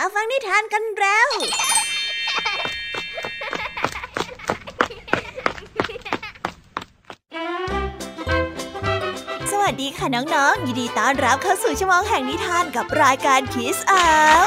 [0.00, 1.28] มาฟังนิทานกันแล้ว
[9.50, 14.10] สวัสดีค่ะน้องๆ ยินดีต้อนรับเข้าสู่ชั่วโมงแห่งนิทานกับรายการคิสเอา
[14.42, 14.46] ว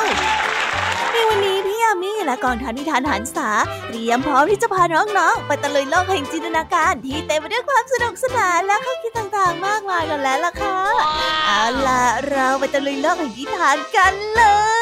[1.11, 3.49] ในวันนี้พี่ยามีและกองทัพนิทานหันษา
[3.89, 10.79] เตรียมพร้อมที่จะพาน้องๆ ไปตะลุยโลกแห่งจินตนาการที่เต็มไปด้วยความสนุกสนานและข้อคิดต่างๆ มากมายกันแล้วล่ะค่ะ
[11.45, 14.43] เอาล่ะเราไปตะลุยโลกแห่งนิทานกันเล
[14.79, 14.80] ย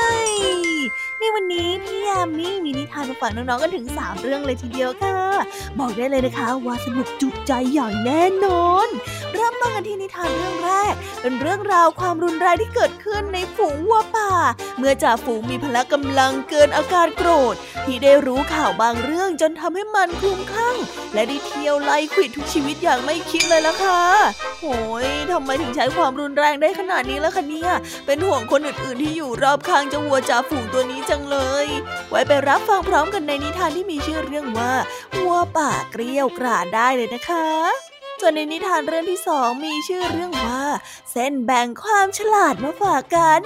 [1.35, 5.15] วันนี้พี่ยามีมีนิทานมาฝากน้องๆกันถึง 3 เรื่องเลยทีเดียวค่ะ
[5.79, 8.87] บอกได้เลยนะคะว่าสนุกจุใจอย่างแน่นอน
[9.33, 14.31] เริ่มต้นกันที่นิทานเรื่องแรก เป็นเรื่องราวความรุนแรงที่เกิดขึ้นในฝูงวัวป่า
[14.77, 17.55] เมื่อจ่าฝูงมีพละกำลังเกินอาการโกรธ
[17.85, 20.75] ที่ได้รู้ข่าวบางเรื่องจนทำให้มันคลุ้มคลั่ง
[21.13, 24.01] และได้เที่ยวไล่ขวิดทุกชีวิตอย่างไม่คิดเลยล่ะค่ะ
[24.61, 24.77] โอ้
[25.07, 27.71] ยทำไมถึงใช้ความรุนแรงได้ขนาดนี้ล่ะคะเนี่ย
[28.05, 31.67] เป็นห่วงคนอื่นๆ ที่อยู่รอบข้างเจ้าวัวจ่าฝูงตัวนี้จังเลย
[32.09, 34.73] ไว้ไปรับฟังพร้อมกันในนิทานที่มีชื่อเรื่องว่า
[35.17, 37.88] วัวป่าเกลี้ยวกราดได้เลยนะคะ
[38.21, 40.61] ส่วนในนิทานเรื่องที่สองมีชื่อเรื่องว่า
[41.11, 43.41] เส้นแบ่งความฉลาดมาฝากกัน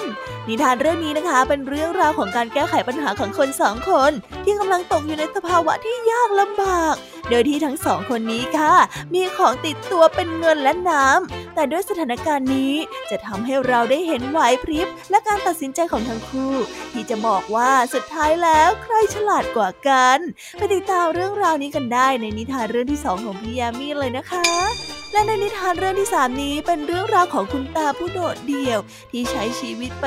[0.47, 4.11] นิทานเรื่องนี้นะคะ เป็นเรื่องราวของการแก้ไขปัญหาของคนสองคน
[4.43, 6.95] ที่กำลังตกอยู่ในสภาวะที่ยากลำบาก
[7.29, 8.73] โดยที่ทั้งสองคนนี้ค่ะ
[9.13, 12.73] มีของติดตัวเป็นเงินและน้ำแต่ด้วยสถานการณ์นี้
[13.09, 16.53] จะทำให้เราได้เห็นไหวพริบ และการตัดสินใจของทั้งคู่
[16.93, 20.19] ที่จะบอกว่าสุดท้ายแล้วใครฉลาดกว่ากัน
[20.57, 24.62] ไปติดตามเรื่องราวนี้กันได้ในนิทานเรื่องที่สองของพี่ยามีเลยนะคะ
[25.11, 28.79] และในนิทานเรื่องที่สามนี้เป็นเรื่องราวของคุณตาผู้โดดเดี่ยว
[29.11, 30.05] ที่ใช้ชีวิตไป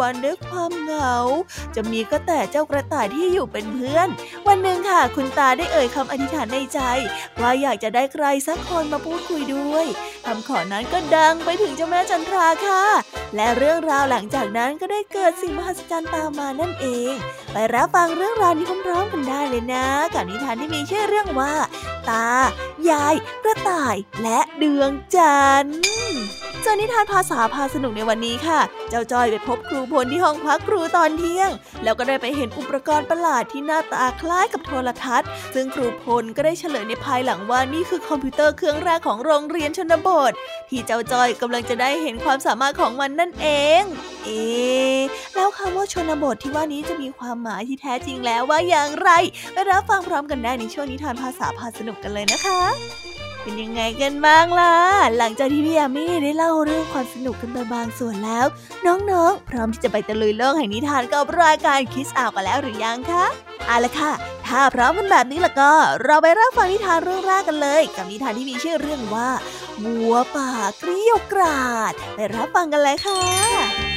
[0.00, 1.16] วันๆด้วยความเหงา
[1.74, 4.08] จะมีก็แต่เจ้ากระต่ายที่อยู่เป็นเพื่อน
[4.46, 6.80] วันหนึ่งค่ะ คุณตาได้เอ่ยคำอธิษฐานในใจ
[7.40, 9.86] ว่าอยากจะได้ใครสักคนมาพูดคุยด้วย
[10.26, 12.84] คำขอนั้นก็ดังไปถึงเจ้าแม่จันทราค่ะ
[13.34, 17.12] และเรื่องราวหลังจากนั้นก็ได้เกิดสิ่งมหัศจรรย์ตามมานั่นเอง
[17.52, 21.54] ไปรับฟังเรื่องราวนี้พร้อมๆกันได้เลยนะ กับนิทานที่มีชื่อเรื่องว่า
[22.10, 22.28] ตา
[22.90, 23.14] ยาย
[23.44, 25.80] กระต่าย และดวงจันทร์
[26.68, 31.50] ส่วนนิทานภาษาพาสนุกในวันนี้ค่ะ เจ้าจอยไปพบครูพลที่ห้องพักครูตอนเที่ยง
[31.84, 40.32] แล้วก็ได้ไปเห็นอุปกรณ์ประหลาดที่หน้าตาคล้ายกับโทรทัศน์ ซึ่งครูพลก็ได้เฉลยในภายหลังว่านี่คือคอมพิวเตอร์เครื่องแรกของโรงเรียนชนบท
[40.70, 43.46] ที่เจ้าจอยกำลังจะได้เห็นความสามารถของมันนั่นเอ
[43.80, 43.82] ง
[44.24, 45.00] เอ๊ะ
[45.34, 49.10] แล้วคำว่าชนบทที่ว่านี้จะมีความหมายที่แท้จริงแล้วว่าอย่างไร
[49.52, 52.60] ไปรับฟังพร้อมกันได้ในช่วงนิทานภาษาพาสนุกกันเลยนะคะ
[53.46, 54.74] เป็นยังไงกันบ้างล่ะ
[55.18, 58.46] หลังจากที่พี่ยามีได้เล่าเรื่องความสนุกกันไปบางส่วนแล้ว
[58.86, 63.24] น้องๆ พร้อมที่จะไปตะลุยโลกแห่งนิทานกับรายการคิสอาวกันแล้วหรือยังคะ
[63.66, 64.12] เอาละค่ะ
[64.46, 65.72] ถ้าพร้อมกันแบบนี้แล้วก็
[66.04, 69.28] เราไปรับฟังนิทานเรื่องแรกกันเลย กับนิทานที่มีชื่อเรื่องว่า
[69.84, 73.95] วัวป่าเกลี้ยวกราด ไปรับฟังกันเลยค่ะ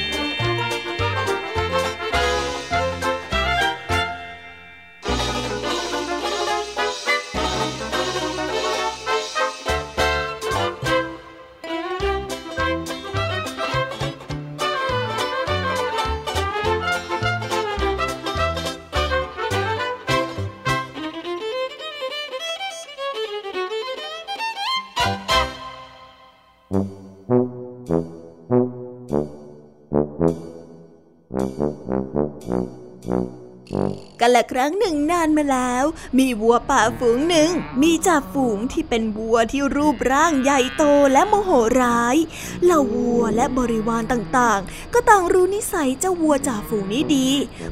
[34.34, 35.84] ละครั้งหนึ่งนานมาแล้ว
[36.18, 37.50] มีวัวป่าฝูงหนึ่ง
[37.82, 41.50] มีจ่าฝูงที่เป็นวัวที่รูปร่างใหญ่โตและโมโห
[41.82, 42.16] ร้าย
[42.64, 47.28] เหล่าวัวและบริวารต่างๆ ก็ต่างรู้นิสัยเจ้าวัวจ่าฝูงนี้ดี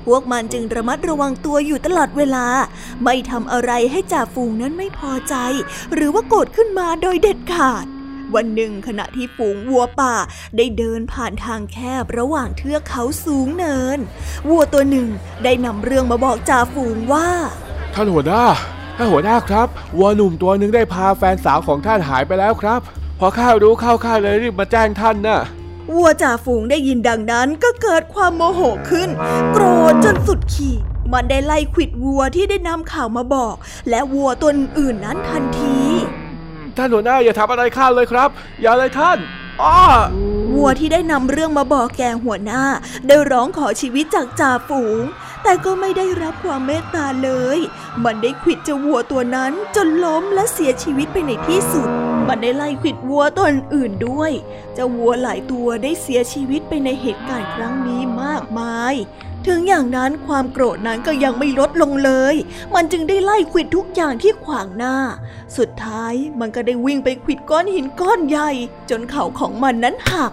[0.06, 2.46] พวกมันจึงระมัดระวังตัวอยู่ตลอดเวลา
[3.04, 5.34] ไม่ทำอะไรให้จ่าฝูงนั้นไม่พอใจ
[5.94, 7.86] หรือว่าโกรธขึ้นมาโดยเด็ดขาด
[8.34, 10.14] วันหนึ่งขณะที่ฝูงวัวป่า
[10.56, 13.98] ได้เดินผ่านทางแคบระหว่างเทือกเขาสูงเนิน
[14.48, 15.08] วัวตัวหนึ่ง
[15.44, 17.28] ได้นำเรื่องมาบอกจ่าฝูงว่า
[17.94, 18.42] ท่านหัวหน้า
[18.96, 19.68] ท่านหัวหน้าครับ
[19.98, 22.80] วัวหนุ่มตัวหนึ่งได้พาแฟนสาวของท่านหายไปแล้วครับ
[23.18, 25.40] พอข้ารู้เข้าข้าเลยรีบมาแจ้งท่านน่ะ
[25.94, 28.60] วัวจ่าฝูงได้ยินดังนั้นก็เกิดความโมโห
[28.90, 29.08] ขึ้น
[29.52, 30.82] โกรธจนสุดขีด
[31.12, 33.54] มันได้ไล่ขวิดวัวที่ได้นำข่าวมาบอก
[33.88, 35.78] และวัวตัวอื่นนั้นทันที
[36.78, 38.28] ท่านหัวหน้าอย่าทำอะไรข้าเลยครับ
[38.62, 39.18] อย่าเลยท่าน
[39.62, 39.78] อ้อ
[40.54, 42.62] วัวที่ได้นำเรื่องมาบอกแกหัวหน้า
[43.06, 45.02] ได้ร้องขอชีวิตจากจ่าฝูง
[45.42, 47.58] แต่ก็ไม่ได้รับความเมตตาเลย
[48.04, 51.88] มันได้ขิดเจ้าวัวตัวนั้นจนล้มและเสียชีวิตไปในที่สุด
[52.28, 54.32] มันได้ไล่ขิดวัวตัวอื่นด้วย
[54.74, 58.94] เจ้าวัวหลายตัวได้เสียชีวิตไปในเหตุการณ์ครั้งนี้มากมาย
[59.46, 62.34] ถึงอย่างนั้นความโกรธนั้นก็ยังไม่ลดลงเลย
[62.74, 64.96] มันจึงได้ไล่ขวิดทุกอย่างที่ขวางหน้า
[65.56, 68.50] สุดท้ายมันก็ได้วิ่งไปขวิดก้อนหินก้อนใหญ่
[68.90, 70.32] จนเข่าของมันนั้นหัก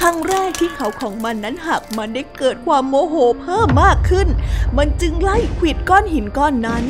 [0.00, 4.28] ครั้งแรกที่เขาของมันนั้นหักมันได้เกิดความโมโหเพิ่มมากขึ้น
[4.76, 6.84] มันจึงไล่ขิดก้อนหินก้อนนั้น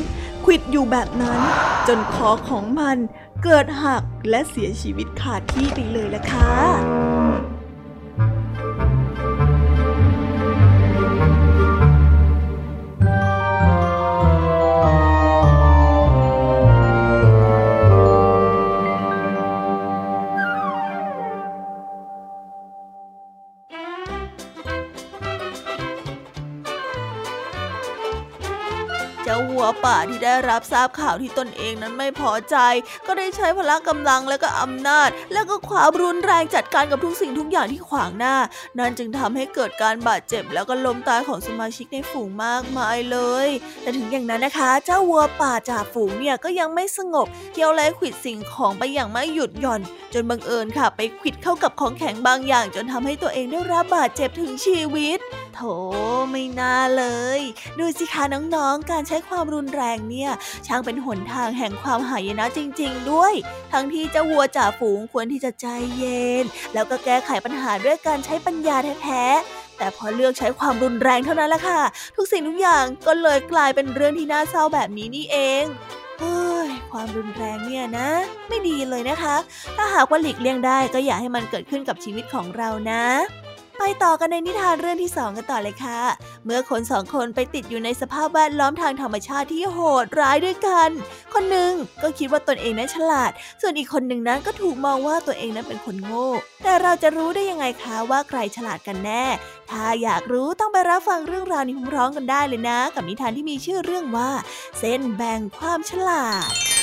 [0.44, 1.40] ขิดอยู่แบบนั้น
[1.88, 2.96] จนคอของมัน
[3.44, 7.53] เกิดหักและเสียชีวิตขาดที่ไปเลยล่ะค่ะ
[30.48, 32.56] รับทราบข่าวที่ตนเองนั้นไม่พอใจ
[33.06, 38.36] ก็ได้ใช้พละกำลังและก็อำนาจ และก็ความรุนแรงจัดการกับทุกสิ่งทุกอย่างที่ขวางหน้า
[38.78, 43.48] นั่นจึงทำให้เกิดการบาดเจ็บ แล้วก็ล้มตายของสมาชิกในฝูงมากมายเลย
[43.80, 49.80] แต่ถึงอย่างนั้นนะคะ เจ้าวัวป่าจ่าฝูงเนี่ยก็ยังไม่สงบเที่ยวไล่ขิดสิ่งของไปอย่างไม่หยุดหย่อน
[50.14, 55.18] จนบังเอิญค่ะ ไปขิดเข้ากับของแข็งบางอย่าง จนทำให้ตัวเองได้รับบาดเจ็บถึงชีวิต
[55.54, 55.60] โถ
[56.30, 57.04] ไม่น่าเล
[57.38, 57.40] ย
[57.78, 60.30] ดูสิคะน้องๆ การใช้ความรุนแรงเนี่ย
[60.66, 63.32] ช่างเป็นหนทางแห่งความหายนะจริง ๆ ด้วย
[63.72, 65.66] ทั้งที่เจ้าวัวจ่าฝูงควรที่จะใจ
[65.96, 71.80] เย็น แล้วก็แก้ไขปัญหาด้วยการใช้ปัญญาแท้ๆแต่พอเลือกใช้ความรุนแรงเท่านั้นแหละค่ะ
[72.16, 75.64] ทุกสิ่งทุกอย่างก็เลยกลายเป็นเรื่องที่น่าเศร้าแบบนี้นี่เอง
[76.20, 78.08] เฮ้ยความรุนแรงเนี่ยนะ
[78.48, 79.36] ไม่ดีเลยนะคะ
[79.76, 83.04] ถ้าหากว่าหลีกเลี่ยงได้ก็อย่าให้มันเกิดขึ้นกับชีวิตของเรานะ
[83.78, 86.00] ไปต่อกันในนิทานเรื่องที่สองกันต่อเลยค่ะ
[86.44, 90.90] เมื่อคนสองคนไปติดอยู่ในสภาพแวดล้อมทางธรรมชาติที่โหดร้ายด้วยกัน
[91.34, 91.72] คนหนึ่ง
[92.02, 93.30] ก็คิดว่าตนเองนั้นฉลาด
[93.60, 96.28] ส่วนอีกคนหนึ่งนั้นก็ถูกมองว่าตัวเองนั้นเป็นคนโง่
[96.62, 99.24] แต่เราจะรู้ได้ยังไงคะว่าใครฉลาดกันแน่
[99.70, 104.30] ถ้าอยากรู้ต้องไปรับฟังเรื่องราวนี้พร้อมๆกันได้เลยนะ กับนิทานที่มีชื่อเรื่องว่า
[104.78, 106.73] เส้นแบ่งความฉลาด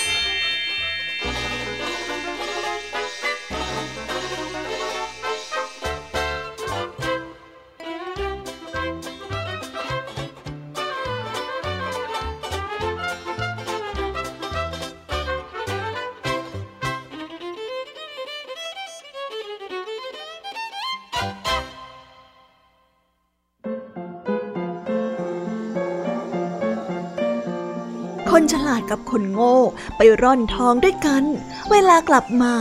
[28.31, 29.55] คนฉลาดกับคนโง่
[29.97, 31.23] ไปร่อนทองด้วยกัน
[31.71, 32.53] เวลากลับมา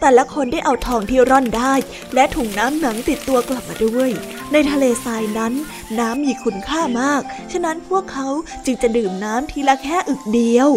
[0.00, 1.74] แต่ละคนได้เอาทองที่ร่อนได้
[2.14, 4.10] และถุงน้ำหนังติดตัวกลับมาด้วย
[4.52, 5.52] ในทะเลทรายนั้น
[5.98, 8.28] น้ำมีคุณค่ามาก ฉะนั้นพวกเขา
[8.64, 10.68] จึงจะดื่มน้ำทีละแค่อึกเดียว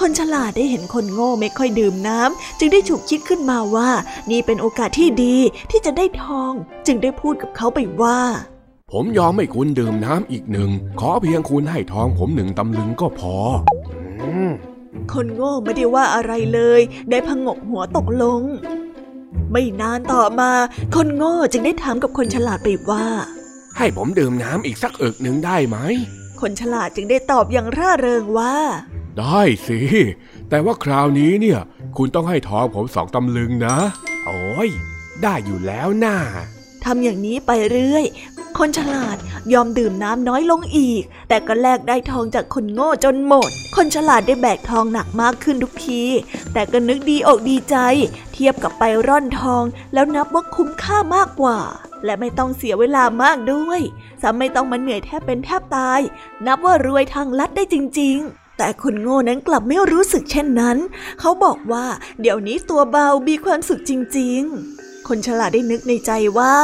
[0.00, 3.90] คนฉลาดได้เห็นคนโง่ไม่ค่อยดื่มน้ำจึงได้ฉุกคิดขึ้นมาว่า
[4.30, 5.36] นี่เป็นโอกาสที่ดี
[5.70, 6.52] ที่จะได้ทอง
[6.86, 8.20] จึงได้พูดกับเขาไปว่า
[8.92, 10.70] ผมยอมให้คุณดื่มน้ำอีกหนึ่ง
[11.00, 13.36] ขอเพียงคุณให้ทองผมหนึ่งตำลึงก็พอ
[15.12, 16.80] คนโง่ไม่ได้ว่าอะไรเลย
[17.10, 18.40] ได้พงกหัวตกลง
[19.52, 20.50] ไม่นานต่อมา
[20.94, 23.06] คนโง่จึงได้ถามกับคนฉลาดไปว่า
[23.76, 25.76] ให้ผมดื่มน้ำอีกสักเอิกหนึ่งได้ไหม
[26.40, 28.54] คนฉลาดจึงได้ตอบอย่างร่าเริงว่า
[29.18, 29.80] ได้สิ
[30.48, 31.60] แต่ว่าคราวนี้เนี่ย
[31.96, 33.76] คุณต้องให้ทองผมสองตำลึงนะ
[34.26, 34.70] โอ้ย
[35.22, 36.16] ได้อยู่แล้วน่า
[36.84, 38.04] ทำอย่างนี้ไปเรื่อย
[38.58, 39.16] คนฉลาด
[39.52, 46.02] ยอมดื่มน้ำน้อยลงอีก แต่ก็แลกได้ทองจากคนโง่จนหมด คนฉลาดได้แบกทองหนักมากขึ้นทุกที
[46.52, 47.76] แต่ก็นึกดีอกดีใจ
[48.32, 49.62] เทียบกับไปร่อนทอง
[49.92, 51.58] แล้วนับว่าคุ้มค่ามากกว่า
[52.04, 53.80] และไม่ต้องเสียเวลามากด้วย
[54.22, 56.00] ซ้ำไม่ต้องมาเหนื่อยแทบเป็นแทบตาย
[56.46, 60.78] นับว่ารวยทางลัดได้จริง ๆแต่คนโง่นั้นกลับไม่รู้สึกเช่นนั้น
[61.20, 61.86] เขาบอกว่า
[62.20, 64.40] เดี๋ยวนี้ตัวเบามีความสุขจริง
[64.76, 66.54] ๆ คนฉลาดได้นึกในใจว่า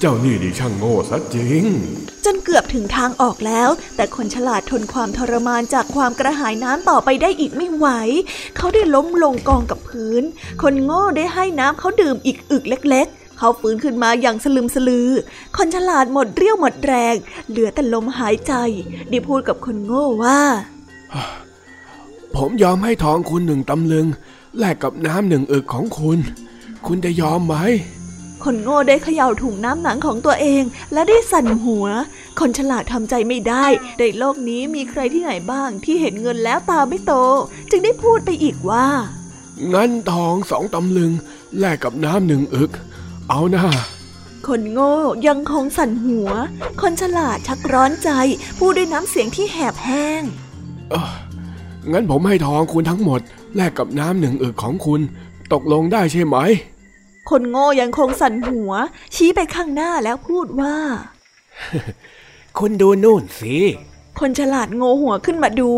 [0.00, 1.64] เจ้านี่ดีช่างโง่ซะจริง
[2.24, 7.86] จนเกือบถึงทางออกแล้ว แต่คนฉลาดทนความทรมานจากความกระหายน้ำต่อไปได้อีกไม่ไหว
[8.56, 10.22] เขาได้ล้มลงกองกับพื้น
[10.62, 15.10] คนโง่ได้ให้น้ำเขาดื่มอีกอึกเล็ก ๆ เขาฟื้นขึ้นมาอย่างสลึมสลือ
[15.56, 17.14] คนฉลาดหมดเรี่ยวหมดแรง
[17.48, 18.52] เหลือแต่ลมหายใจ
[19.10, 20.40] ได้พูดกับคนโง่ว่า
[22.36, 24.06] ผมยอมให้ทองคุณหนึ่งตำลึง
[24.58, 26.18] แลกกับน้ำหนึ่งอึกของคุณ
[26.86, 27.56] คุณจะยอมไหม
[28.44, 31.86] คนโง่ได้เขย่าถุงน้ำหนังของตัวเองและได้สั่นหัว
[32.40, 33.66] คนฉลาดทำใจไม่ได้
[33.98, 37.12] ในโลกนี้มีใครที่ไหนบ้างที่เห็นเงินแล้วตาไม่โต
[37.70, 38.86] จึงได้พูดไปอีกว่า
[39.72, 41.12] งั้นทองสองตำลึง
[41.58, 42.70] แลกกับน้ำหนึ่งอึก
[43.28, 43.64] เอานะ
[44.46, 44.94] คนโง่
[45.26, 46.28] ยังคงสั่นหัว
[46.80, 48.10] คนฉลาดชักร้อนใจ
[48.58, 50.22] พูดด้วยน้ำเสียงที่แหบแห้ง
[51.92, 53.20] งั้นผมให้ทองคุณทั้งหมด
[53.56, 55.00] แลกกับน้ำหนึ่งอึกของคุณ
[55.52, 56.36] ตกลงได้ใช่ไหม
[57.30, 58.72] คนโง่ยังคงสั่นหัว
[59.14, 60.76] ชี้ไปข้างหน้าแล้วพูดว่า
[62.58, 63.56] คุณดูนู่นสิ
[64.20, 65.70] คนฉลาดโงหัวขึ้นมาดู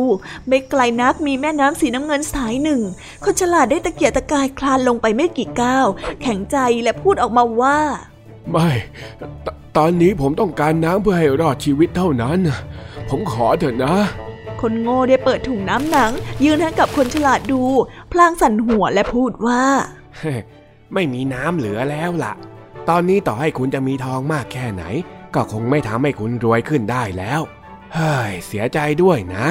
[0.49, 2.81] ไม่ไกลนักมีแม่น้ำสีน้ำเงินสายหนึ่ง
[3.25, 5.87] คนฉลาดได้ตะเกียกตะกายคลานลงไปไม่กี่ก้าว
[6.23, 7.79] แข็งใจและพูดออกมาว่า
[8.51, 8.69] ไม่
[9.47, 12.39] ตตอนนี้ผมต้องการน้ำเพื่อให้รอดชีวิตเท่านั้น
[13.09, 13.95] ผมขอเถอะนะ
[14.61, 16.13] คนโง่ได้เปิดถุงน้ำหนัง
[16.45, 17.63] ยืนให้กับคนฉลาดดู
[18.13, 19.63] พลางสั่นหัวและพูดว่า
[20.95, 22.35] ไม่มีน้ำเหลือแล้วล่ะ
[22.89, 24.85] ตอนนี้ต่อให้คุณจะมีทองมากแค่ไหน
[25.35, 27.41] ก็คงไม่ทำให้คุณรวยขึ้นได้แล้ว
[27.95, 29.47] เฮ้ย เสียใจด้วยนะ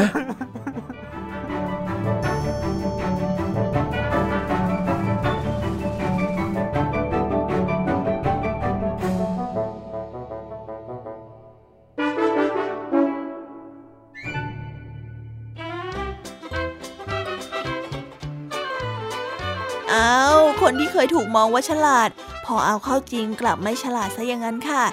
[21.14, 22.10] ถูกมองว่าฉลาด
[22.46, 24.84] พอเอาเข้าจริงกลับไม่ฉลาดซะอย่างนั้นค่ะ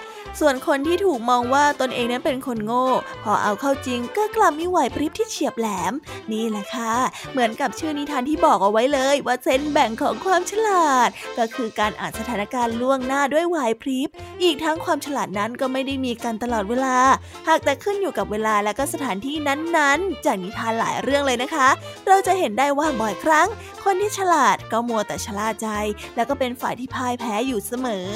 [0.41, 2.87] ส่วนคนที่ถูกมองว่าตนเองนั้นเป็นคนโง่
[3.25, 5.93] พอเอาเข้าจริงก็กลับมีไหวพริบที่เฉียบแหลม
[6.33, 6.95] นี่แหละค่ะ
[7.33, 11.09] เหมือนกับชื่อนิทานที่บอกเอาไว้เลยว่าเซนแบ่งของความฉลาด
[11.39, 14.09] ก็คือการอ่านสถานการณ์ล่วงหน้าด้วยไหวพริบ
[14.43, 16.97] อีกทั้งความฉลาดนั้นก็ไม่ได้มีกันตลอดเวลา
[17.49, 21.69] หากแต่ขึ้นอยู่กับเวลาและก็สถานที่นั้นๆ จากนิทานหลายเรื่องเลยนะคะ
[22.07, 23.49] เราจะเห็นได้ว่าบ่อยครั้ง
[23.85, 25.69] คนที่ฉลาดก็มัวแต่ชะล่าใจ
[26.17, 28.09] แล้วก็เป็นฝ่ายที่พ่ายแพ้อยู่เสมอ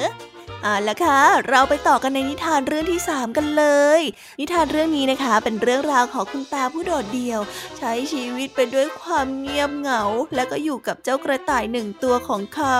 [0.63, 3.65] เอาละค่ะ เราไปต่อกันในนิทานเรื่องที่ 3 กันเล
[3.99, 4.01] ย
[4.41, 7.41] นิทานเรื่องนี้นะคะเป็นเรื่องราวของคุณตาผู้โดดเดี่ยว
[7.79, 10.03] ใช้ชีวิตไปด้วยความเงียบเหงา
[10.35, 12.79] และก็อยู่กับเจ้ากระต่ายหนึ่งตัวของเขา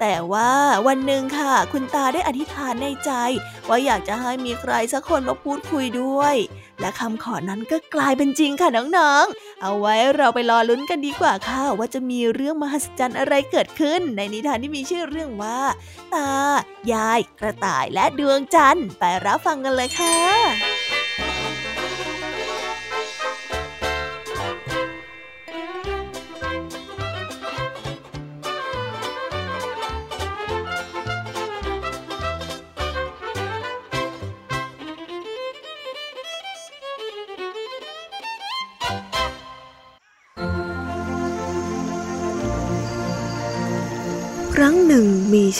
[0.00, 0.52] แต่ว่า
[0.86, 3.10] วันหนึ่งค่ะ คุณตาได้อธิษฐานในใจ
[3.68, 6.34] ว่าอยากจะให้มีใครสักคนมาพูดคุยด้วย
[6.80, 15.58] และคำขอนั้นก็กลายเป็นจริงค่ะน้องๆ เอาไว้เราไปรอลุ้นกันดีกว่าค่ะ ว่าจะมีเรื่องมหัศจรรย์อะไรเกิดขึ้น ในนิทานที่มีชื่อเรื่องว่า
[16.14, 16.30] ตา
[16.92, 20.73] ยาย กระต่ายและดวงจันทร์ไปรับฟังกันเลยค่ะ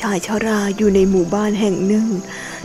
[0.01, 2.09] ชายชราอยู่ในหมู่บ้านแห่งหนึ่ง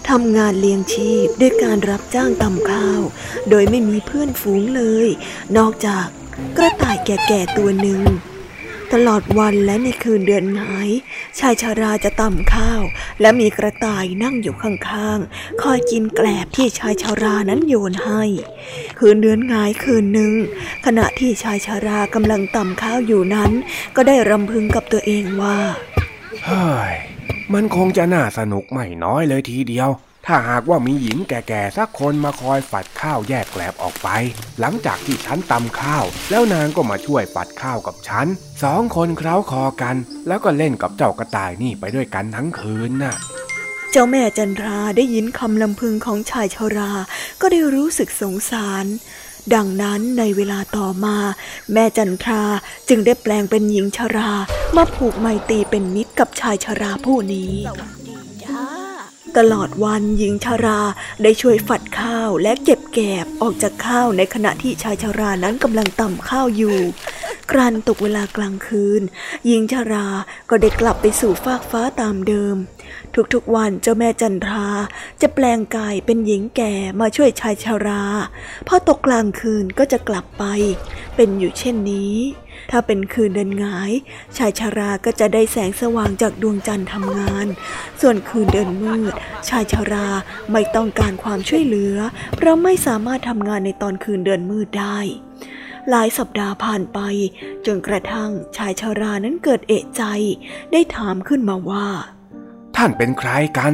[0.09, 3.01] ทำงานเลี้ยงชีพด้วยการรับจ้างตำข้าว
[3.49, 5.07] โดยไม่มีเพื่อนฝูงเลย
[5.57, 6.05] นอกจาก
[6.57, 8.01] กระต่ายแก่ๆตัวหนึ่ง
[8.93, 10.89] ตลอดวันและในคืนเดือนหาย
[11.39, 12.81] ชายชาราจะตำข้าว
[13.21, 18.23] และมีกระต่ายนั่งอยู่ข้างๆ คอยกินแกลบที่ชายชารานั้นโยนให้
[18.99, 20.33] คืนเดือนหงายคืนหนึ่ง
[20.85, 23.51] ขณะที่ชายชารากำลังตำข้าวอยู่นั้น
[23.95, 25.59] ก็ได้รำพึงกับตัวเองว่า
[26.45, 27.08] เฮ้ย
[27.53, 29.89] มันคงจะน่าสนุกไม่น้อยเลยทีเดียว
[30.25, 34.09] ถ้าหากว่ามีหญิงแก่ๆสักคนมาคอยฝัดข้าวแยกแกลบออกไป
[34.59, 38.27] หลังจากที่ฉันตำข้าว แล้วนางก็มาช่วยฝัดข้าวกับฉัน
[38.63, 39.95] สองคนเคล้าคอกัน
[40.27, 43.15] แล้วก็เล่นกับเจ้ากระต่ายนี่ไปด้วยกันทั้งคืนน่ะ
[43.91, 46.91] เจ้าแม่จันทราได้ยินคำลำพึงของชายชารา
[47.41, 48.85] ก็ได้รู้สึกสงสาร
[49.53, 51.17] ดังนั้นในเวลาต่อมา
[51.73, 52.43] แม่จันทรา
[52.89, 54.31] จึงได้แปลงเป็นหญิงชรา
[54.75, 57.53] มาผูกไมตรีเป็นมิตรกับชายชราผู้นี้
[59.37, 60.81] ตลอดวันหญิงชารา
[61.23, 66.77] ได้ช่วยฝัดข้าวและเก็บแกบออกจากข้าวในขณะที่ชายชารานั้นกำลังตำข้าวอยู่
[67.49, 69.01] ครันตกเวลากลางคืน
[69.45, 70.07] หญิงชารา
[70.49, 72.55] ก็ได้กลับไปสู่ฟากฟ้าตามเดิม
[73.33, 74.67] ทุกๆวันเจ้าแม่จันทรา
[75.21, 78.03] จะแปลงกายเป็นหญิงแก่มาช่วยชายชารา
[78.67, 80.43] พอตกกลางคืนก็จะกลับไป
[81.15, 82.15] เป็นอยู่เช่นนี้
[82.71, 83.91] ถ้าเป็นคืนเดินหงาย
[84.37, 87.47] ชายชาราก็จะได้แสงสว่างจากดวงจันทร์ทำงาน
[88.01, 89.13] ส่วนคืนเดินมืด
[89.49, 90.07] ชายชารา
[90.51, 91.95] ไม่ต้องการความช่วยเหลือ
[92.35, 94.99] เพราะไม่สามารถทำงานในตอนคืนเดินมืดได้
[95.89, 96.99] หลายสัปดาห์ผ่านไป
[97.65, 100.03] จนกระทั่งชายชารานั้นเกิดเอะใจ
[100.71, 101.87] ได้ถามขึ้นมาว่า
[102.75, 103.73] ท่านเป็นใครกัน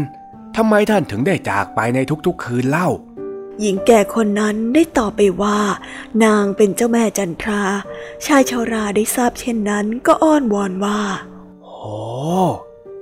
[0.55, 2.89] ทำไมท่านถึงได้จากไปในทุกๆคืนเล่า
[3.61, 5.59] หญิงแก่คนนั้นได้ตอบไปว่า
[6.23, 7.63] นางเป็นเจ้าแม่จันทรา
[8.25, 11.01] ชายชาราได้ทราบเช่นนั้นก็อ้อนวอนว่า
[11.63, 11.95] โอ้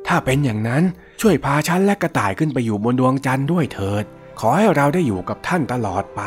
[0.07, 0.83] ถ้าเป็นอย่างนั้น
[1.21, 4.03] ช่วยพาฉันและกระต่ายขึ้นไปอยู่บนดวงจันทร์ด้วยเถิด
[4.39, 6.21] ขอให้เราได้อยู่กับท่านตลอดไป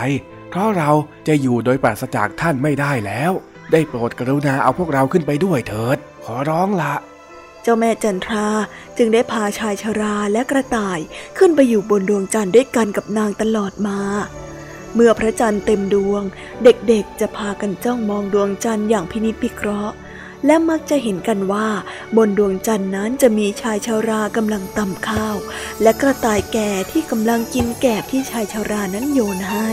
[0.51, 0.91] เพราะเรา
[1.29, 3.33] จะอยู่โดยปราศจากท่านไม่ได้แล้ว
[3.73, 6.95] ได้โปรดกรุณาเอาพวกเราขึ้นไปด้วยเถิด ขอร้องละ
[7.63, 8.49] เจ้าแม่จันทรา
[8.99, 10.99] จึงได้พาชายชราและกระต่าย
[11.39, 13.99] ขึ้นไปอยู่บนดวงจันทร์ด้วยกันกับนางตลอดมา
[14.95, 16.23] เมื่อพระจันทร์เต็มดวง
[16.65, 19.95] เด็กๆจะพากันจ้องมองดวงจันทร์อย่างพินิจพิเคราะห์
[20.47, 21.69] และมักจะเห็นกันว่า
[22.17, 25.37] บนดวงจันทร์นั้นจะมีชายชารากำลังตำข้าว
[25.83, 29.69] และกระต่ายแก่ที่กำลังกินแกบที่ชายชารานั้นโยนให้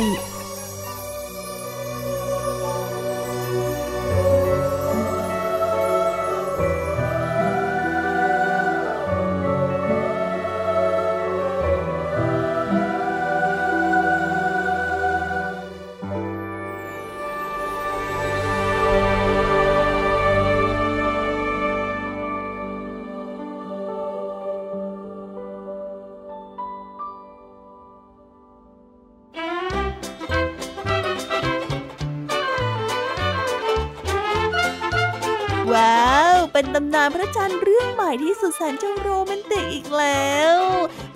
[36.93, 40.57] ำนานพระจันทร์เรื่องใหม่ที่สุดแสนจะโรแมนติกอีกแล้ว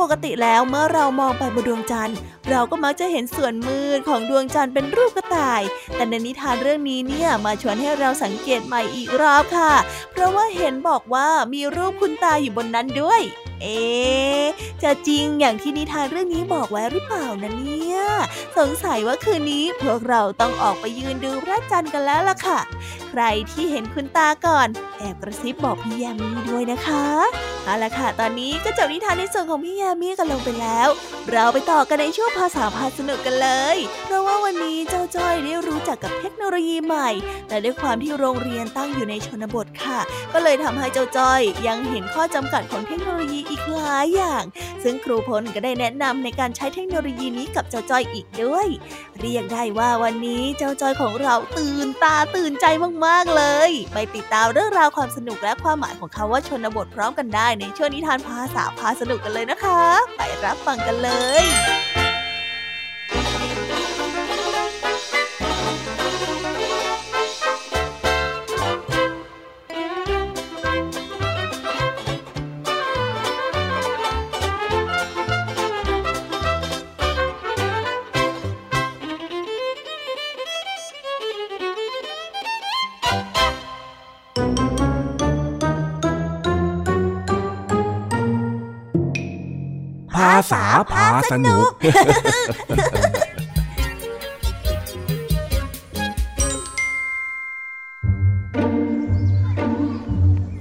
[0.02, 2.18] ปกติแล้วเมื่อเรามองไปบนดวงจันทร์
[2.50, 5.62] เราก็มักจะเห็นส่วนมืดของดวงจันทร์เป็นรูปกระต่าย
[5.96, 9.74] แต่ในนิทานเรื่องนี้เนี่ยมาชวนให้เราสังเกตใหม่อีกรอบค่ะ
[10.12, 13.22] เพราะว่าเห็นบอกว่ามีรูปคุณตาอยู่บนนั้นด้วย
[13.62, 13.82] เอ๊
[14.84, 18.00] จะจริงอย่างที่นิทานเรื่องนี้บอกไว้หรือเปล่านะเนี่ย
[18.58, 22.60] สงสัยว่าคืนนี้พวกเราต้องออกไปยืนดูพระจันทร์กันแล้วล่ะค่ะ
[23.10, 27.06] ใครที่เห็นคุณตาก่อน แอบกระซิบบอกพี่แยามีด้วยนะคะ
[27.66, 30.90] เอาละค่ะ ตอนนี้ก็จบนิทานในส่วนของพี่ยามีกันลงไปแล้ว
[31.32, 37.10] เราไปต่อกันในช่วงภาษาพาสนุกกันเลย เพราะว่าวันนี้เจ้าจ้อยได้รู้จักกับเทคโนโลยีใหม่
[37.48, 40.00] แต่ด้วยความที่โรงเรียนตั้งอยู่ในชนบทค่ะ
[40.34, 44.44] ก็เลยทำให้เจ้าจ้อยยังเห็นข้อจำกัดของเทคโนโลยีอีกหลายอย่าง
[44.84, 48.68] ซึ่งครูพลก็ได้แนะนำในการใช้เทคโนโลยีนี้กับเจ้าจ้อยอีกด้วย
[49.20, 52.66] เรียกได้ว่าวันนี้เจ้าจ้อยของเราตื่นตาตื่นใจ
[53.06, 59.77] มาก ๆ เลย ไปติดตามเรื่องราวความสนุกและความหมายของคำว่าชนบทพร้อมกันได้ในช่วงนิทานภาษาพาสนุกกันเลยนะคะ
[60.18, 61.10] ไปรับฟังกันเล
[61.44, 61.46] ย
[90.18, 91.66] ภาษาพาสนุก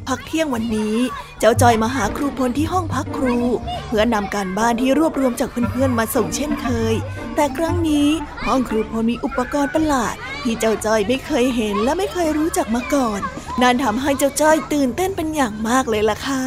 [0.08, 0.96] พักเที่ยงวันนี้
[1.38, 3.38] เจ้าจอยมาหาครูพลที่ห้องพักครู
[3.86, 6.94] เพื่อนำการบ้านที่รวบรวมจากเพื่อนๆมาส่งเช่นเคย
[7.34, 8.08] แต่ครั้งนี้
[8.46, 13.20] ห้องครูพลมีอุปกรณ์ประหลาด ที่เจ้าจอยไม่เคยเห็นและไม่เคยรู้จักมาก่อน
[13.62, 16.44] นั่นทำให้เจ้าจ้อยตื่นเต้นเป็นอย่างมากเลยล่ะค่ะ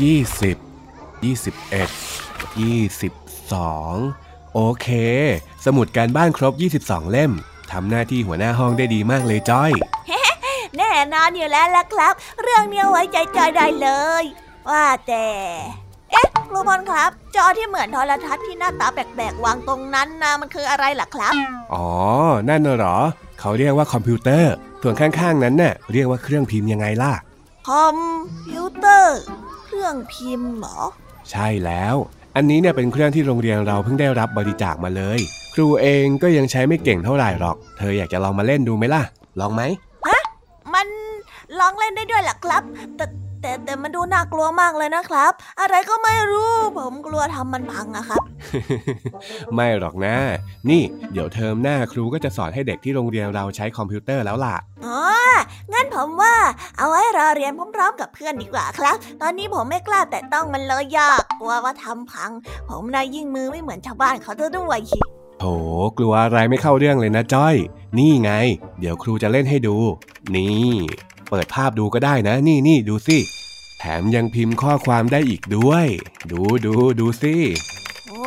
[0.00, 0.18] ยี่
[1.20, 1.90] สิบยี่สิบเอ็ด
[2.60, 3.12] ยี่สิบ
[3.52, 3.94] สอง
[4.54, 4.88] โอเค
[5.64, 6.52] สมุดการบ้านครบ
[6.82, 7.32] 22 เล่ม
[7.72, 9.72] ทำหน้าที่หัวหน้าห้องได้ดีมากเลยจ้อย
[10.76, 13.88] แน่นอนอยู่แล้วล่ะครับ เรื่องนี้ไว้ใจจอยได้เล
[14.22, 14.24] ย
[14.68, 15.26] ว่าแต่
[16.10, 21.34] เอ๊ะครูพลครับ จอที่เหมือนโทรทัศน์ที่หน้าตาแปลกๆวางตรงนั้นนะมันคืออะไรล่ะครับ
[21.74, 21.88] อ๋อ
[22.48, 22.98] นั่นน่ะเหรอ
[23.40, 24.52] เขาเรียกว่าคอมพิวเตอร์
[24.82, 27.12] ส่วนข้างๆนั้นน่ะเรียกว่าเครื่องพิมพ์ยังไงล่ะ
[27.68, 27.96] คอม
[28.46, 29.20] พิวเตอร์
[29.64, 30.80] เครื่องพิมพ์เหรอ
[31.30, 31.94] ใช่แล้ว
[32.36, 35.18] อันนี้เนี่ยเป็นเครื่องที่โรงเรียนเราเพิ่งได้รับบริจาคมาเลย
[35.54, 39.02] ครูเองก็ยังใช้ไม่เก่งเท่าไหร่หรอก เธออยากจะลองมาเล่นดูไหมล่ะ
[39.40, 39.62] ลองไหม
[40.06, 40.20] ฮะ
[40.74, 40.86] มัน
[41.60, 42.62] ลองเล่นได้ด้วยเหรอครับ
[42.96, 43.04] แต่
[43.42, 48.22] แต่แต่มันดูน่ากลัวมากเลยนะครับ อะไรก็ไม่รู้ ผมกลัวทำมันพังอะครับ
[49.54, 50.16] ไม่หรอกนะ
[50.70, 55.00] นี่เดี๋ยวเทอมหน้าครูก็จะสอนให้เด็กที่โรงเรียนเราใช้คอมพิวเตอร์แล้วล่ะอ๋อ
[55.72, 56.34] งั้นผมว่า
[56.78, 62.30] เอาไว้รอเรียนพร้อมๆกับเพื่อนดีกว่าครับ ตอนนี้ผมไม่กล้าแต่ต้องมันเลยยากกลัวว่าทำพัง
[62.68, 64.82] ผมนายยิ่งมือไม่เหมือนชาวบ้านเขาด้วย
[65.40, 65.46] โถ
[65.98, 67.56] กลัวอะไรไม่เข้าเรื่องเลยนะจ้อย
[67.98, 68.32] นี่ไง
[68.80, 69.76] เดี๋ยวครูจะเล่นให้ดู
[70.34, 70.74] นี่
[71.30, 73.18] เปิดภาพดูก็ได้นะ นี่นี่ดูสิ
[73.80, 75.86] แถมยังพิมพ์ข้อความได้อีกด้วย
[76.30, 77.34] ดูดูดูสิ
[78.08, 78.24] โอ้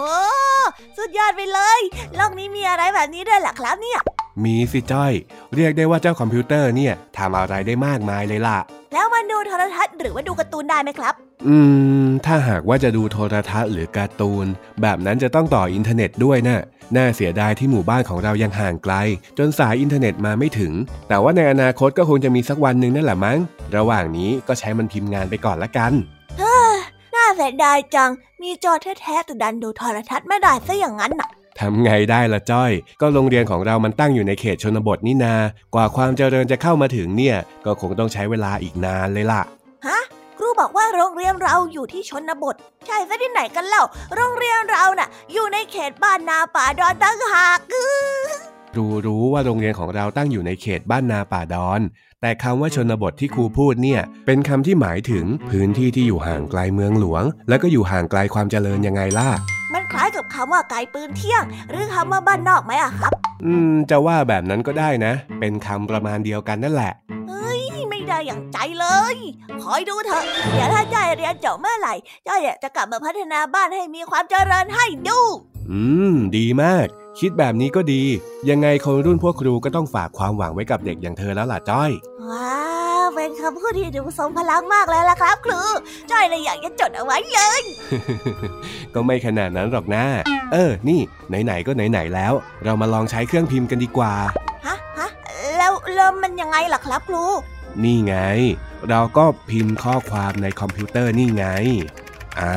[0.97, 1.79] สุดยอดไปเลย
[2.15, 3.99] โลกนี้มีอะไรแบบนี้ด้วยเหรอครับเนี่ย
[4.43, 5.13] มีสิจ้อย
[5.55, 8.57] เรียกได้ว่าเจ้าคอมพิวเตอร์เนี่ยทำอะไรได้มากมายเลยล่ะ
[8.93, 11.13] แล้วมันดูโทรทัศน์หรือว่าดูการ์ตูนได้ไหมครับ
[11.47, 11.57] อื
[12.03, 14.45] ม ถ้าหากว่าจะดูโทรทัศน์หรือการ์ตูน
[14.81, 16.61] แบบนั้นจะต้องต่ออินเทอร์เน็ตด้วยน่ะ
[16.95, 18.93] น่าเสียดายที่หมู่บ้านของเรายังห่างไกล
[19.37, 20.73] จนสายอินเทอร์เน็ตมาไม่ถึง
[21.07, 23.37] แต่ว่าในอนาคตก็คงจะมีสักวันหนึ่งนั่นแหละมั้ง
[23.75, 25.91] ระหว่างนี้ก็ใช้มันพิมพ์งานไปก่อนละกัน
[27.15, 35.35] น่าเสียดายจัง มีจอแท้ๆแต่ดันดูโทรทัศน์ไม่ได้ซะอย่างนั้นน่ะทำไงได้ละจ้อย ก็โรงเรียนของเรามันตั้งอยู่ในเขตชนบทนี่นา
[35.75, 39.41] กว่าความเจริญจะเข้ามาถึงเนี่ย ก็คงต้องใช้เวลาอีกนานเลยล่ะ
[39.87, 43.83] ฮะค รูบอกว่าโรงเรียนเราอยู่ที่ชนบท ใช่ซะที่ไหนกันเล่า
[44.15, 47.87] โรงเรียนเราน่ะ อยู่ในเขตบ้านนาป่าดอนตั้งหากอื้
[48.25, 48.29] อ
[48.77, 51.81] รู้รู้ว่าโรงเรียนของเราตั้งอยู่ในเขตบ้านนาป่าดอน
[52.21, 59.27] แต่คำว่าชนบทที่ครูพูดเนี่ย เป็นคำที่หมายถึงพื้นที่ที่อยู่ห่างไกลเมืองหลวง แล้วก็อยู่ห่างไกลความเจริญยังไงล่ะ
[59.73, 63.11] มันคล้ายกับคำว่าไกลปืนเที่ยง หรือคำว่าบ้านนอกไหมอะครับ
[63.45, 66.93] อืม จะว่าแบบนั้นก็ได้นะ เป็นคำประมาณเดียวกันนั่นแหละ
[68.03, 69.15] เฮ้ยไม่ได้อย่างใจเลย
[69.63, 71.93] คอยดูเถอะ เดี๋ยวถ้าจ้อยเรียนจบเมื่อไหร่
[72.27, 75.19] จ้อยจะกลับมาพัฒนาบ้านให้มีความเจริญให้ดู
[75.71, 75.81] อื
[76.13, 76.87] ม ดีมาก
[77.19, 78.03] คิดแบบนี้ก็ดี
[78.49, 81.91] ยังไงคนรุ่นพวกครูก็ต้องฝากความหวังไว้กับเด็กอย่างเธอแล้วล่ะจ้อย
[82.29, 82.63] ว้า
[83.03, 85.61] วเป็นคำพูดที่ดูทรงพลังมากเลยล่ะครับครู
[86.11, 87.63] จ้อยเลยอยากจะจดเอาไว้เลย
[88.93, 90.03] ก็ไม่ขนาดนั้นหรอกนะ
[90.53, 90.99] เออ นี่
[91.43, 94.13] ไหนๆ ก็ไหนๆ แล้ว เรามาลองใช้เครื่องพิมพ์กันดีกว่า
[94.65, 95.09] ฮะฮะ
[95.57, 97.25] แล้วแล้วมันยังไงล่ะครับครู
[97.83, 98.15] นี่ไง
[98.89, 101.45] เราก็พิมพ์ข้อความในคอมพิวเตอร์นี่ไง
[102.39, 102.55] อ่า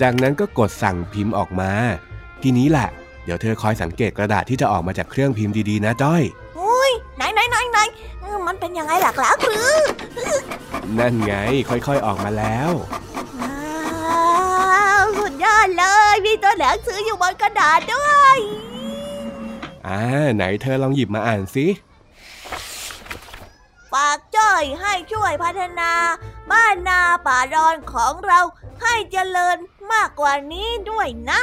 [0.00, 1.72] จากนั้นก็กดสั่งพิมพ์ออกมา
[2.42, 2.88] ทีนี้แหละ
[3.24, 6.22] เดี๋ยวเธอคอยสังเกตกระดาษที่จะออกมาจากเครื่องพิมพ์ดีๆนะจ้อย
[6.58, 7.78] อุ้ยไหนไหนไหนไหน
[8.20, 9.78] เออมันเป็นยังไงล่ะครับคือ
[10.98, 11.34] นั่นไง
[11.68, 12.70] ค่อยๆออกมาแล้ว
[13.40, 18.38] ว้าวสุดยอดเลย มีตัวหนังสืออยู่บนกระดาษด้วย
[19.86, 20.00] อ่า
[20.34, 21.93] ไหนเธอลองหยิบมาอ่านสิฝากจ้อ
[24.62, 25.92] ยให้ช่วยพัฒนา
[26.50, 28.40] บ้านนาป่าดอนของเรา
[28.82, 29.58] ให้เจริญ
[29.92, 31.40] มากกว่านี้ด้วยนะ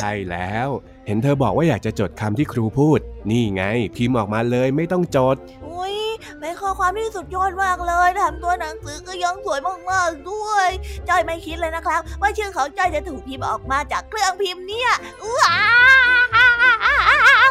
[0.00, 0.68] ใช่แล้ว
[1.06, 2.98] เห็นเธอบอกว่าอยากจะจดคำที่ครูพูด
[3.30, 3.62] นี่ไง
[3.96, 5.96] พิมพ์ออกมาเลยไม่ต้องจด อุ้ย
[6.40, 10.68] เป็นข้อความที่สุดยอดมากเลยแถมตัวหนังสือก็ยังสวยมากๆด้วย
[11.08, 14.90] จ้อยไม่คิดเลยนะครับ ว่าชื่อของจ้อยจะถูกพิมพ์ออกมาจากเครื่องพิมพ์เนี่ย
[15.38, 15.58] ว้า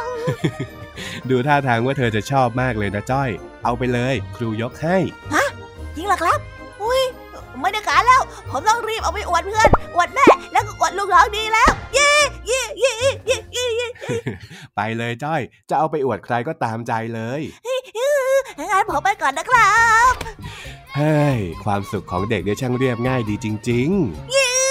[0.02, 0.04] ว
[1.30, 3.30] ดูท่าทางว่าเธอจะชอบมากเลยนะจ้อย
[3.64, 4.98] เอาไปเลย ครูยกให้
[5.96, 6.40] จริงเหรอครับ
[6.84, 7.04] อุ้ย
[7.62, 12.12] ไม่ได้การแล้ว ผมต้องรีบเอาไปอวดเพื่อน อวดแม่ แล้วก็อวดลูกน้องดีแล้ว เย่
[12.48, 13.88] เย่เย่เย่เย่เย่
[14.76, 17.42] ไปเลยจ้อย จะเอาไปอวดใครก็ตามใจเลย
[18.72, 20.14] งั้นผมไปก่อนนะครับ
[20.96, 23.90] เฮ้ย ความสุขของเด็กเนี่ยช่างเรียบง่ายดีจริง
[24.28, 24.63] ๆ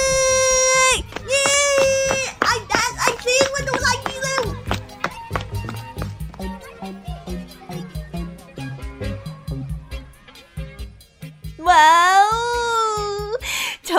[11.73, 12.12] ว้าวจ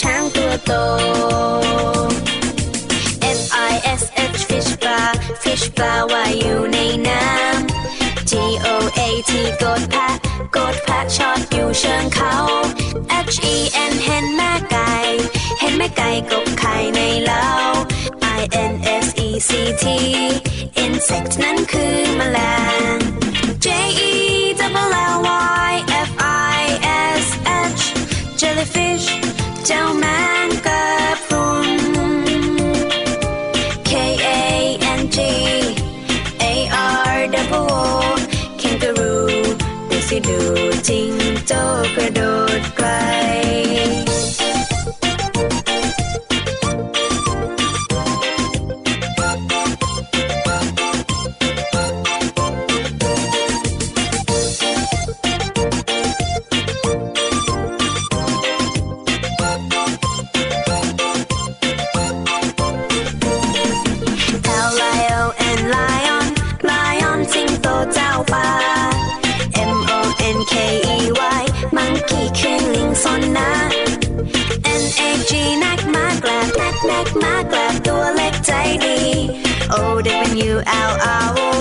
[0.00, 0.72] ช้างตัวโต
[3.38, 4.02] F I S
[4.36, 5.00] H fish ปลา
[5.42, 8.32] fish ปลาว่ายอยู่ในน้ำ G
[8.66, 9.32] O A T
[9.62, 10.08] กดแพะ
[10.56, 12.34] กดแพะชอดอยู่เชิงเขา
[13.34, 13.56] H E
[13.90, 14.92] N เห็นแม่ไก่
[15.60, 17.46] เห็นแม่ไก่กบไข่ในเล้า
[18.38, 18.72] I N
[19.04, 19.50] S E C
[19.82, 19.84] T
[20.84, 22.38] insect นั้นคือแมล
[22.96, 23.17] ง
[40.18, 40.40] ดูสิดู
[40.88, 41.12] จิง
[41.46, 41.60] โจ้
[41.96, 42.20] กระโด
[42.58, 42.77] ด
[80.66, 81.57] out.